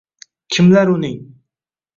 Kimlar 0.47 0.87
uning 0.95 1.21